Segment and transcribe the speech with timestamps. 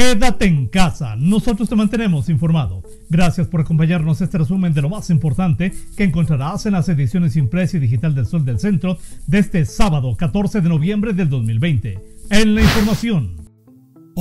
[0.00, 2.82] Quédate en casa, nosotros te mantenemos informado.
[3.10, 7.76] Gracias por acompañarnos este resumen de lo más importante que encontrarás en las ediciones impresa
[7.76, 11.98] y digital del Sol del Centro de este sábado 14 de noviembre del 2020.
[12.30, 13.39] En la información.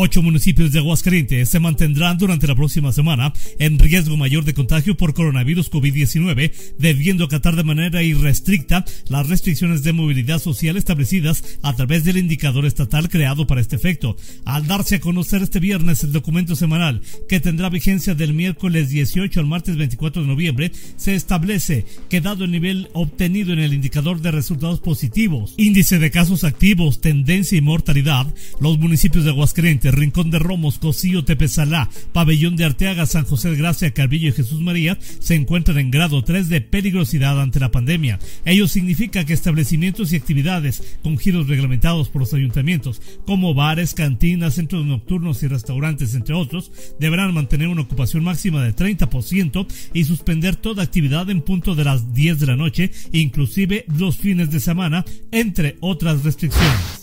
[0.02, 4.95] Ocho municipios de Aguascalientes se mantendrán durante la próxima semana en riesgo mayor de contagio
[4.95, 11.75] por coronavirus COVID-19, debiendo acatar de manera irrestricta las restricciones de movilidad social establecidas a
[11.75, 14.15] través del indicador estatal creado para este efecto.
[14.46, 19.37] Al darse a conocer este viernes el documento semanal, que tendrá vigencia del miércoles 18
[19.37, 24.21] al martes 24 de noviembre, se establece que dado el nivel obtenido en el indicador
[24.21, 30.32] de resultados positivos, índice de casos activos, tendencia y mortalidad, los municipios de Aguascalientes Rincón
[30.32, 34.98] de Romos, Cocío, Tepesalá, Pabellón de Arteaga, San José de Gracia, Calvillo y Jesús María
[35.20, 38.20] se encuentran en grado 3 de peligrosidad ante la pandemia.
[38.45, 44.56] Ello significa que establecimientos y actividades con giros reglamentados por los ayuntamientos, como bares, cantinas,
[44.56, 50.56] centros nocturnos y restaurantes, entre otros, deberán mantener una ocupación máxima de 30% y suspender
[50.56, 55.06] toda actividad en punto de las 10 de la noche, inclusive los fines de semana,
[55.31, 56.98] entre otras restricciones.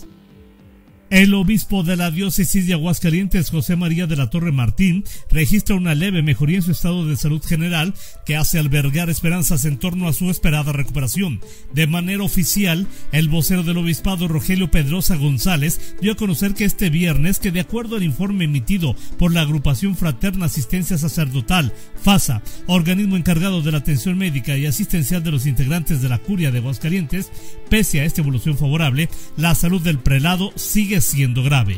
[1.09, 5.95] El obispo de la diócesis de Aguascalientes, José María de la Torre Martín, registra una
[5.95, 7.93] leve mejoría en su estado de salud general
[8.25, 11.39] que hace albergar esperanzas en torno a su esperada recuperación.
[11.73, 16.89] De manera oficial, el vocero del obispado Rogelio Pedrosa González dio a conocer que este
[16.89, 21.71] viernes, que de acuerdo al informe emitido por la agrupación Fraterna Asistencia Sacerdotal,
[22.03, 26.51] FASA, organismo encargado de la atención médica y asistencial de los integrantes de la curia
[26.51, 27.31] de Aguascalientes,
[27.69, 31.77] pese a esta evolución favorable, la salud del prelado sigue siendo grave.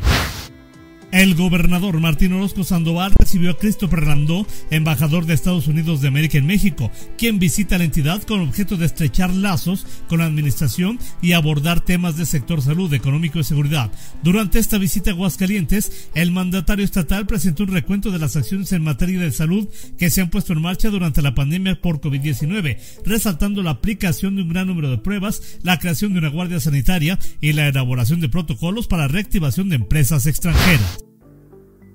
[1.12, 6.38] El gobernador Martín Orozco Sandoval recibió a Christopher Randó, embajador de Estados Unidos de América
[6.38, 11.32] en México, quien visita la entidad con objeto de estrechar lazos con la administración y
[11.32, 13.92] abordar temas de sector salud, económico y seguridad.
[14.22, 18.84] Durante esta visita a Aguascalientes, el mandatario estatal presentó un recuento de las acciones en
[18.84, 23.64] materia de salud que se han puesto en marcha durante la pandemia por COVID-19, resaltando
[23.64, 27.54] la aplicación de un gran número de pruebas, la creación de una guardia sanitaria y
[27.54, 30.99] la elaboración de protocolos para reactivación de empresas extranjeras.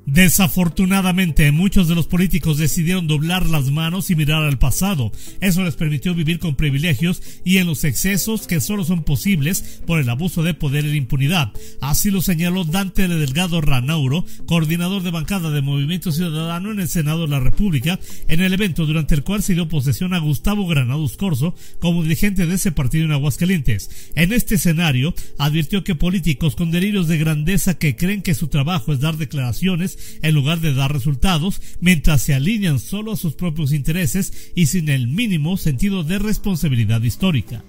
[0.07, 5.13] Desafortunadamente, muchos de los políticos decidieron doblar las manos y mirar al pasado.
[5.41, 9.99] Eso les permitió vivir con privilegios y en los excesos que solo son posibles por
[9.99, 11.53] el abuso de poder y la impunidad.
[11.81, 17.23] Así lo señaló Dante Delgado Ranauro, coordinador de bancada de Movimiento Ciudadano en el Senado
[17.23, 17.99] de la República,
[18.29, 22.47] en el evento durante el cual se dio posesión a Gustavo Granados Corso como dirigente
[22.47, 24.13] de ese partido en Aguascalientes.
[24.15, 28.93] En este escenario, advirtió que políticos con delirios de grandeza que creen que su trabajo
[28.93, 33.73] es dar declaraciones en lugar de dar resultados, mientras se alinean solo a sus propios
[33.73, 37.65] intereses y sin el mínimo sentido de responsabilidad histórica.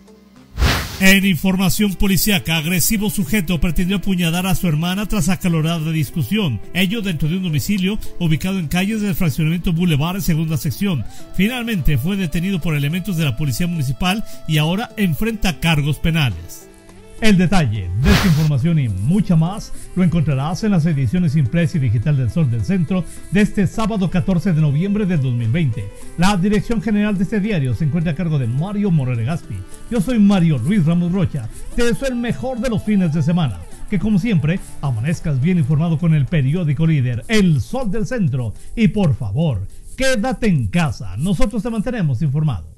[1.01, 7.27] En información policíaca, agresivo sujeto pretendió apuñalar a su hermana tras acalorada discusión, ello dentro
[7.27, 11.03] de un domicilio ubicado en calles del fraccionamiento Boulevard, segunda sección.
[11.35, 16.69] Finalmente fue detenido por elementos de la policía municipal y ahora enfrenta cargos penales.
[17.21, 21.79] El detalle de esta información y mucha más lo encontrarás en las ediciones impresa y
[21.79, 25.89] digital del Sol del Centro de este sábado 14 de noviembre del 2020.
[26.17, 29.55] La dirección general de este diario se encuentra a cargo de Mario Morere Gaspi.
[29.89, 31.47] Yo soy Mario Luis Ramos Rocha.
[31.77, 33.59] Te deseo el mejor de los fines de semana.
[33.89, 38.53] Que como siempre, amanezcas bien informado con el periódico líder, El Sol del Centro.
[38.75, 39.65] Y por favor,
[39.95, 41.15] quédate en casa.
[41.15, 42.74] Nosotros te mantenemos informado.